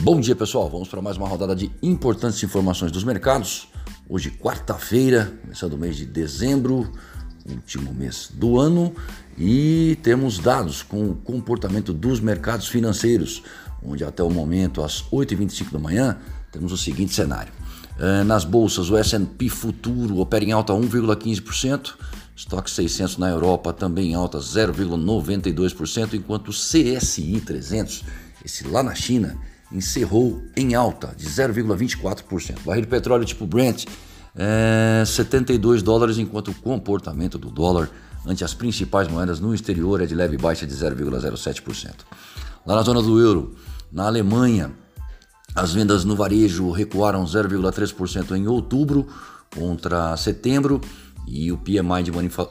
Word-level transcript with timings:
Bom 0.00 0.20
dia, 0.20 0.36
pessoal. 0.36 0.70
Vamos 0.70 0.86
para 0.86 1.02
mais 1.02 1.16
uma 1.16 1.26
rodada 1.26 1.56
de 1.56 1.72
importantes 1.82 2.40
informações 2.44 2.92
dos 2.92 3.02
mercados. 3.02 3.68
Hoje, 4.08 4.30
quarta-feira, 4.30 5.32
começando 5.42 5.72
o 5.72 5.76
mês 5.76 5.96
de 5.96 6.06
dezembro, 6.06 6.90
último 7.50 7.92
mês 7.92 8.30
do 8.32 8.60
ano, 8.60 8.94
e 9.36 9.98
temos 10.00 10.38
dados 10.38 10.82
com 10.82 11.10
o 11.10 11.16
comportamento 11.16 11.92
dos 11.92 12.20
mercados 12.20 12.68
financeiros, 12.68 13.42
onde 13.82 14.04
até 14.04 14.22
o 14.22 14.30
momento, 14.30 14.84
às 14.84 15.02
8h25 15.10 15.72
da 15.72 15.78
manhã, 15.80 16.16
temos 16.52 16.70
o 16.70 16.76
seguinte 16.76 17.12
cenário. 17.12 17.52
Eh, 17.98 18.22
nas 18.22 18.44
bolsas, 18.44 18.88
o 18.90 18.96
S&P 18.96 19.48
Futuro 19.48 20.18
opera 20.18 20.44
em 20.44 20.52
alta 20.52 20.72
1,15%, 20.72 21.96
Estoque 22.36 22.70
600 22.70 23.18
na 23.18 23.28
Europa 23.28 23.72
também 23.72 24.12
em 24.12 24.14
alta 24.14 24.38
0,92%, 24.38 26.14
enquanto 26.14 26.48
o 26.48 26.52
CSI 26.52 27.42
300, 27.44 28.04
esse 28.44 28.64
lá 28.68 28.80
na 28.80 28.94
China, 28.94 29.36
encerrou 29.72 30.42
em 30.56 30.74
alta 30.74 31.14
de 31.16 31.26
0,24%. 31.26 32.62
Barril 32.64 32.82
de 32.82 32.88
petróleo 32.88 33.24
tipo 33.24 33.46
Brent 33.46 33.84
é 34.36 35.04
72 35.04 35.82
dólares, 35.82 36.18
enquanto 36.18 36.50
o 36.50 36.54
comportamento 36.54 37.38
do 37.38 37.50
dólar 37.50 37.90
ante 38.26 38.44
as 38.44 38.54
principais 38.54 39.08
moedas 39.08 39.40
no 39.40 39.54
exterior 39.54 40.00
é 40.02 40.06
de 40.06 40.14
leve 40.14 40.36
baixa 40.36 40.66
de 40.66 40.74
0,07%. 40.74 41.94
Lá 42.66 42.76
na 42.76 42.82
zona 42.82 43.02
do 43.02 43.18
euro, 43.20 43.56
na 43.90 44.06
Alemanha, 44.06 44.72
as 45.54 45.72
vendas 45.72 46.04
no 46.04 46.14
varejo 46.14 46.70
recuaram 46.70 47.24
0,3% 47.24 48.36
em 48.36 48.46
outubro 48.46 49.06
contra 49.54 50.16
setembro 50.16 50.80
e 51.26 51.50
o 51.50 51.58
PMI 51.58 52.02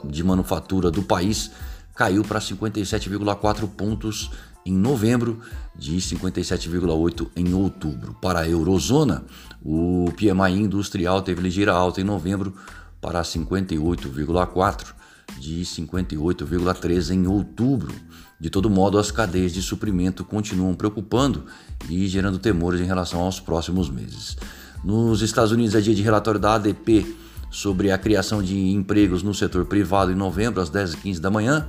de, 0.04 0.24
manufatura 0.24 0.90
do 0.90 1.02
país 1.02 1.50
caiu 1.98 2.22
para 2.22 2.38
57,4 2.38 3.68
pontos 3.68 4.30
em 4.64 4.72
novembro, 4.72 5.40
de 5.74 5.96
57,8 5.96 7.28
em 7.34 7.52
outubro. 7.54 8.14
Para 8.22 8.40
a 8.40 8.48
eurozona, 8.48 9.24
o 9.60 10.06
PMI 10.16 10.60
industrial 10.62 11.22
teve 11.22 11.42
ligeira 11.42 11.72
alta 11.72 12.00
em 12.00 12.04
novembro 12.04 12.54
para 13.00 13.20
58,4 13.22 14.94
de 15.40 15.62
58,3 15.62 17.10
em 17.10 17.26
outubro. 17.26 17.92
De 18.38 18.48
todo 18.48 18.70
modo, 18.70 18.96
as 18.96 19.10
cadeias 19.10 19.52
de 19.52 19.60
suprimento 19.60 20.24
continuam 20.24 20.74
preocupando 20.74 21.46
e 21.90 22.06
gerando 22.06 22.38
temores 22.38 22.80
em 22.80 22.84
relação 22.84 23.20
aos 23.20 23.40
próximos 23.40 23.90
meses. 23.90 24.36
Nos 24.84 25.20
Estados 25.20 25.50
Unidos 25.50 25.74
é 25.74 25.80
dia 25.80 25.94
de 25.94 26.02
relatório 26.02 26.38
da 26.38 26.54
ADP 26.54 27.16
sobre 27.50 27.90
a 27.90 27.98
criação 27.98 28.42
de 28.42 28.56
empregos 28.56 29.22
no 29.22 29.34
setor 29.34 29.64
privado 29.64 30.12
em 30.12 30.14
novembro, 30.14 30.60
às 30.60 30.70
10h15 30.70 31.18
da 31.18 31.30
manhã. 31.30 31.66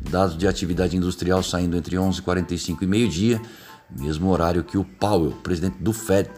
Dados 0.00 0.36
de 0.36 0.48
atividade 0.48 0.96
industrial 0.96 1.42
saindo 1.42 1.76
entre 1.76 1.96
11h45 1.96 2.82
e 2.82 2.86
meio-dia, 2.86 3.42
mesmo 3.98 4.30
horário 4.30 4.64
que 4.64 4.78
o 4.78 4.84
Powell, 4.84 5.32
presidente 5.42 5.76
do 5.78 5.92
Fed, 5.92 6.30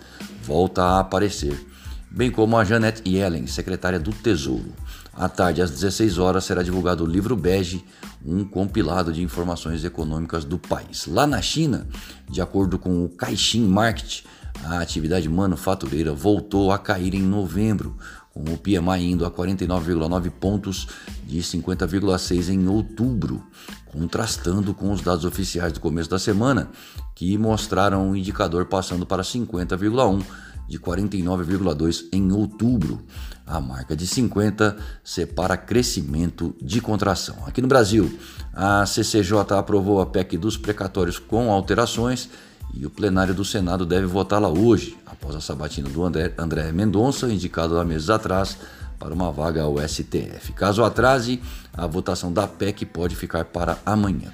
volta 0.43 0.83
a 0.83 1.01
aparecer, 1.01 1.65
bem 2.11 2.31
como 2.31 2.57
a 2.57 2.65
Janet 2.65 3.03
Yellen, 3.09 3.47
secretária 3.47 4.01
do 4.01 4.11
Tesouro. 4.11 4.73
À 5.15 5.29
tarde, 5.29 5.61
às 5.61 5.71
16 5.71 6.19
horas, 6.19 6.45
será 6.45 6.63
divulgado 6.63 7.05
o 7.05 7.07
livro 7.07 7.37
Bege, 7.37 7.85
um 8.25 8.45
compilado 8.45 9.13
de 9.13 9.23
informações 9.23 9.85
econômicas 9.85 10.45
do 10.45 10.59
país. 10.59 11.07
Lá 11.07 11.27
na 11.27 11.43
China, 11.43 11.87
de 12.29 12.41
acordo 12.41 12.79
com 12.79 13.05
o 13.05 13.09
Caixin 13.11 13.67
Market, 13.67 14.25
a 14.65 14.81
atividade 14.81 15.29
manufatureira 15.29 16.13
voltou 16.13 16.71
a 16.73 16.79
cair 16.79 17.15
em 17.15 17.23
novembro, 17.23 17.97
com 18.33 18.43
o 18.45 18.57
PMI 18.57 19.11
indo 19.11 19.27
a 19.27 19.31
49,9 19.31 20.31
pontos 20.31 20.89
de 21.27 21.41
50,6 21.41 22.49
em 22.49 22.67
outubro, 22.67 23.43
contrastando 23.87 24.73
com 24.73 24.91
os 24.91 25.03
dados 25.03 25.25
oficiais 25.25 25.73
do 25.73 25.81
começo 25.81 26.09
da 26.09 26.19
semana, 26.19 26.71
que 27.15 27.37
mostraram 27.37 28.09
o 28.09 28.11
um 28.11 28.17
indicador 28.17 28.67
passando 28.67 29.05
para 29.05 29.23
50,1 29.23 30.23
de 30.69 30.79
49,2 30.79 32.05
em 32.13 32.33
outubro. 32.33 33.05
A 33.47 33.61
marca 33.61 33.95
de 33.95 34.07
50 34.07 34.77
separa 35.05 35.57
crescimento 35.57 36.55
de 36.63 36.81
contração. 36.81 37.37
Aqui 37.47 37.61
no 37.61 37.69
Brasil, 37.69 38.19
a 38.55 38.87
CCJ 38.87 39.59
aprovou 39.59 40.01
a 40.01 40.07
PEC 40.07 40.39
dos 40.39 40.57
precatórios 40.57 41.19
com 41.19 41.53
alterações 41.53 42.31
e 42.75 42.87
o 42.87 42.91
plenário 42.91 43.35
do 43.35 43.45
Senado 43.45 43.85
deve 43.85 44.07
votá-la 44.07 44.49
hoje, 44.49 44.97
após 45.07 45.35
a 45.35 45.41
sabatina 45.41 45.89
do 45.89 46.05
André, 46.05 46.33
André 46.39 46.73
Mendonça, 46.73 47.27
indicado 47.29 47.79
há 47.79 47.85
meses 47.85 48.09
atrás 48.09 48.57
para 48.99 49.13
uma 49.13 49.31
vaga 49.31 49.63
ao 49.63 49.77
STF. 49.87 50.53
Caso 50.55 50.83
atrase, 50.83 51.43
a 51.73 51.87
votação 51.87 52.33
da 52.33 52.47
PEC 52.47 52.87
pode 52.87 53.17
ficar 53.17 53.45
para 53.47 53.79
amanhã. 53.85 54.33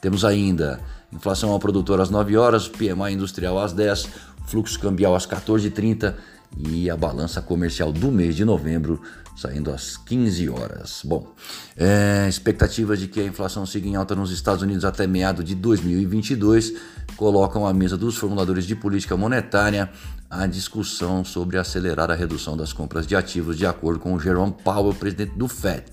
Temos 0.00 0.24
ainda 0.24 0.80
inflação 1.12 1.50
ao 1.50 1.58
produtor 1.58 2.00
às 2.00 2.10
9 2.10 2.36
horas, 2.36 2.68
PMI 2.68 3.12
industrial 3.12 3.58
às 3.58 3.72
10, 3.72 4.08
fluxo 4.46 4.78
cambial 4.80 5.14
às 5.14 5.26
14h30 5.26 6.14
e 6.56 6.88
a 6.88 6.96
balança 6.96 7.42
comercial 7.42 7.92
do 7.92 8.10
mês 8.10 8.34
de 8.34 8.44
novembro 8.44 9.00
saindo 9.36 9.70
às 9.70 9.96
15 9.96 10.48
horas. 10.48 11.02
Bom, 11.04 11.32
é, 11.76 12.26
expectativas 12.28 12.98
de 12.98 13.06
que 13.06 13.20
a 13.20 13.24
inflação 13.24 13.66
siga 13.66 13.86
em 13.86 13.94
alta 13.94 14.14
nos 14.14 14.30
Estados 14.30 14.62
Unidos 14.62 14.84
até 14.84 15.06
meado 15.06 15.44
de 15.44 15.54
2022 15.54 16.74
colocam 17.16 17.66
à 17.66 17.72
mesa 17.72 17.96
dos 17.96 18.16
formuladores 18.16 18.64
de 18.66 18.74
política 18.74 19.16
monetária 19.16 19.90
a 20.28 20.46
discussão 20.46 21.24
sobre 21.24 21.56
acelerar 21.58 22.10
a 22.10 22.14
redução 22.14 22.56
das 22.56 22.72
compras 22.72 23.06
de 23.06 23.14
ativos, 23.14 23.56
de 23.56 23.66
acordo 23.66 24.00
com 24.00 24.18
Jerome 24.18 24.54
Powell, 24.64 24.94
presidente 24.94 25.36
do 25.36 25.48
Fed, 25.48 25.84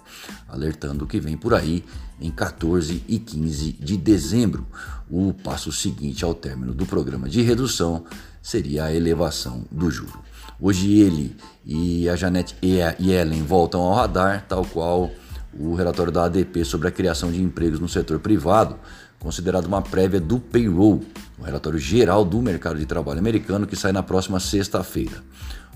alertando 0.48 1.06
que 1.06 1.20
vem 1.20 1.38
por 1.38 1.54
aí 1.54 1.84
em 2.20 2.32
14 2.32 3.04
e 3.08 3.20
15 3.20 3.74
de 3.74 3.98
dezembro. 3.98 4.66
O 5.10 5.34
passo 5.34 5.72
seguinte 5.72 6.26
ao 6.26 6.34
término 6.34 6.74
do 6.74 6.86
programa 6.86 7.30
de 7.30 7.42
redução 7.42 8.06
seria 8.42 8.86
a 8.86 8.94
elevação 8.94 9.66
do 9.72 9.90
juro. 9.92 10.20
Hoje 10.60 11.00
ele 11.00 11.36
e 11.66 12.10
a 12.10 12.16
Janete 12.16 12.56
Yellen 12.64 13.44
voltam 13.44 13.82
ao 13.82 13.94
radar, 13.94 14.46
tal 14.48 14.66
qual 14.66 15.12
o 15.58 15.76
relatório 15.76 16.12
da 16.12 16.26
ADP 16.26 16.66
sobre 16.66 16.88
a 16.88 16.92
criação 16.92 17.32
de 17.32 17.42
empregos 17.42 17.80
no 17.80 17.88
setor 17.88 18.20
privado, 18.20 18.78
considerado 19.20 19.66
uma 19.66 19.82
prévia 19.82 20.20
do 20.20 20.40
payroll, 20.40 21.04
o 21.38 21.44
relatório 21.44 21.80
geral 21.80 22.24
do 22.24 22.42
mercado 22.42 22.80
de 22.80 22.86
trabalho 22.86 23.20
americano 23.20 23.68
que 23.68 23.76
sai 23.76 23.92
na 23.92 24.04
próxima 24.04 24.40
sexta-feira. 24.40 25.24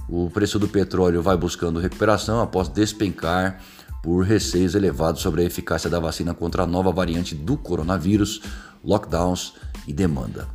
O 0.07 0.29
preço 0.29 0.57
do 0.57 0.67
petróleo 0.67 1.21
vai 1.21 1.35
buscando 1.35 1.79
recuperação 1.79 2.41
após 2.41 2.69
despencar 2.69 3.59
por 4.01 4.23
receios 4.23 4.75
elevados 4.75 5.21
sobre 5.21 5.41
a 5.41 5.45
eficácia 5.45 5.89
da 5.89 5.99
vacina 5.99 6.33
contra 6.33 6.63
a 6.63 6.67
nova 6.67 6.91
variante 6.91 7.35
do 7.35 7.57
coronavírus, 7.57 8.41
lockdowns 8.83 9.53
e 9.85 9.91
demanda. 9.91 10.47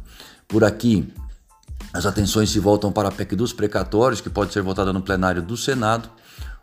Por 0.49 0.65
aqui, 0.65 1.13
as 1.93 2.07
atenções 2.07 2.51
se 2.51 2.59
voltam 2.59 2.91
para 2.91 3.09
a 3.09 3.13
PEC 3.13 3.37
dos 3.37 3.53
precatórios, 3.53 4.21
que 4.21 4.31
pode 4.31 4.53
ser 4.53 4.63
votada 4.63 4.93
no 4.93 5.03
plenário 5.03 5.43
do 5.43 5.57
Senado. 5.57 6.09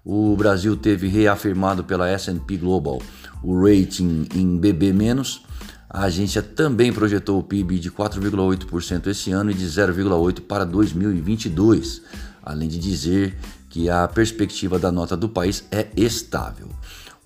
O 0.04 0.36
Brasil 0.36 0.76
teve 0.76 1.08
reafirmado 1.08 1.84
pela 1.84 2.10
S&P 2.10 2.58
Global 2.58 3.00
o 3.44 3.64
rating 3.64 4.28
em 4.34 4.58
BB-. 4.58 4.90
A 5.90 6.04
agência 6.04 6.44
também 6.44 6.94
projetou 6.94 7.40
o 7.40 7.44
PIB 7.44 7.80
de 7.80 7.90
4,8% 7.90 9.08
esse 9.08 9.32
ano 9.32 9.50
e 9.50 9.56
de 9.56 9.66
0,8% 9.66 10.42
para 10.42 10.64
2022, 10.64 12.04
além 12.44 12.70
de 12.70 12.78
dizer 12.78 13.36
que 13.70 13.90
a 13.90 14.08
perspectiva 14.08 14.78
da 14.78 14.92
nota 14.92 15.18
do 15.18 15.28
país 15.28 15.64
é 15.72 15.88
estável. 15.98 16.70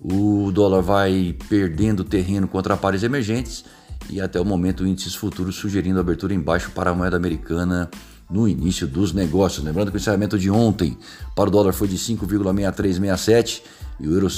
O 0.00 0.50
dólar 0.50 0.80
vai 0.80 1.36
perdendo 1.48 2.04
terreno 2.04 2.48
contra 2.48 2.74
pares 2.76 3.02
emergentes 3.02 3.66
e 4.08 4.18
até 4.20 4.40
o 4.40 4.44
momento 4.44 4.86
índices 4.86 5.14
futuros 5.14 5.56
sugerindo 5.56 6.00
abertura 6.00 6.32
em 6.32 6.40
baixo 6.40 6.70
para 6.70 6.90
a 6.90 6.94
moeda 6.94 7.16
americana 7.16 7.90
no 8.30 8.48
início 8.48 8.86
dos 8.86 9.12
negócios. 9.12 9.62
Lembrando 9.62 9.90
que 9.90 9.98
o 9.98 10.00
encerramento 10.00 10.38
de 10.38 10.50
ontem 10.50 10.96
para 11.36 11.48
o 11.48 11.52
dólar 11.52 11.74
foi 11.74 11.88
de 11.88 11.98
5,6367 11.98 13.62
e 14.00 14.08
o 14.08 14.12
euro 14.14 14.28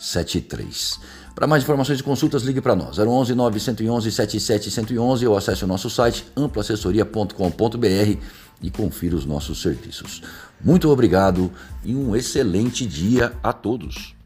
6,3773. 0.00 0.98
Para 1.34 1.46
mais 1.46 1.62
informações 1.62 2.00
e 2.00 2.02
consultas, 2.02 2.42
ligue 2.42 2.60
para 2.60 2.74
nós, 2.74 2.98
011 2.98 3.34
911 3.34 4.10
7711 4.10 5.26
ou 5.26 5.36
acesse 5.36 5.64
o 5.64 5.66
nosso 5.66 5.88
site 5.88 6.26
amplassessoria.com.br 6.36 8.18
e 8.62 8.70
confira 8.70 9.16
os 9.16 9.24
nossos 9.24 9.62
serviços. 9.62 10.22
Muito 10.62 10.90
obrigado 10.90 11.50
e 11.84 11.94
um 11.94 12.14
excelente 12.14 12.84
dia 12.84 13.32
a 13.42 13.52
todos. 13.52 14.19